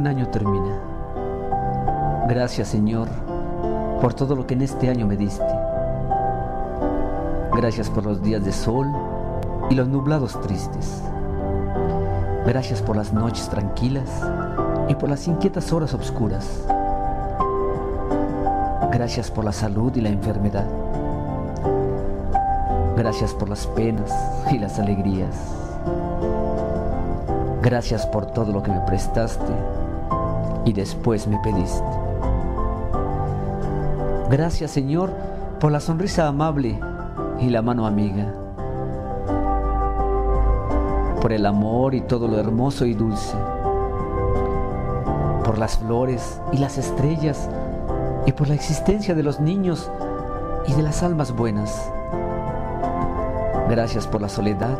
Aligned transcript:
nómina. 0.00 0.80
Gracias 2.28 2.68
Señor 2.68 3.08
por 4.00 4.14
todo 4.14 4.34
lo 4.36 4.46
que 4.46 4.54
en 4.54 4.62
este 4.62 4.90
año 4.90 5.06
me 5.06 5.16
diste. 5.16 5.44
Gracias 7.56 7.88
por 7.88 8.04
los 8.04 8.22
días 8.22 8.44
de 8.44 8.52
sol 8.52 8.92
y 9.70 9.74
los 9.74 9.88
nublados 9.88 10.38
tristes. 10.42 11.02
Gracias 12.46 12.82
por 12.82 12.96
las 12.96 13.12
noches 13.12 13.48
tranquilas 13.48 14.08
y 14.88 14.94
por 14.94 15.08
las 15.08 15.26
inquietas 15.26 15.72
horas 15.72 15.94
oscuras. 15.94 16.64
Gracias 18.92 19.30
por 19.30 19.44
la 19.44 19.52
salud 19.52 19.94
y 19.96 20.00
la 20.00 20.10
enfermedad. 20.10 20.66
Gracias 22.96 23.34
por 23.34 23.48
las 23.48 23.66
penas 23.66 24.12
y 24.50 24.58
las 24.58 24.78
alegrías. 24.78 25.34
Gracias 27.62 28.06
por 28.06 28.26
todo 28.26 28.52
lo 28.52 28.62
que 28.62 28.70
me 28.70 28.80
prestaste 28.80 29.52
y 30.66 30.72
después 30.72 31.26
me 31.26 31.38
pediste. 31.38 31.82
Gracias 34.28 34.72
Señor 34.72 35.10
por 35.60 35.72
la 35.72 35.80
sonrisa 35.80 36.26
amable 36.26 36.78
y 37.40 37.48
la 37.48 37.62
mano 37.62 37.86
amiga. 37.86 38.34
Por 41.22 41.32
el 41.32 41.46
amor 41.46 41.94
y 41.94 42.02
todo 42.02 42.28
lo 42.28 42.38
hermoso 42.38 42.84
y 42.84 42.92
dulce. 42.92 43.36
Por 45.44 45.58
las 45.58 45.78
flores 45.78 46.40
y 46.52 46.58
las 46.58 46.76
estrellas 46.76 47.48
y 48.26 48.32
por 48.32 48.48
la 48.48 48.54
existencia 48.54 49.14
de 49.14 49.22
los 49.22 49.40
niños 49.40 49.90
y 50.66 50.74
de 50.74 50.82
las 50.82 51.02
almas 51.04 51.32
buenas. 51.32 51.90
Gracias 53.70 54.06
por 54.06 54.20
la 54.20 54.28
soledad, 54.28 54.78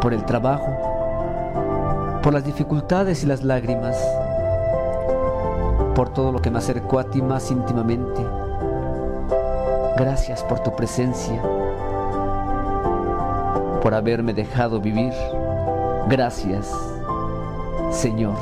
por 0.00 0.14
el 0.14 0.24
trabajo, 0.24 0.68
por 2.22 2.32
las 2.32 2.44
dificultades 2.44 3.24
y 3.24 3.26
las 3.26 3.42
lágrimas, 3.42 3.96
por 5.96 6.10
todo 6.10 6.30
lo 6.30 6.42
que 6.42 6.50
me 6.50 6.58
acercó 6.58 6.98
a 6.98 7.04
ti 7.04 7.22
más 7.22 7.50
íntimamente. 7.50 8.20
Gracias 9.96 10.44
por 10.44 10.60
tu 10.60 10.76
presencia, 10.76 11.40
por 13.80 13.94
haberme 13.94 14.34
dejado 14.34 14.78
vivir. 14.78 15.14
Gracias, 16.06 16.70
Señor. 17.90 18.36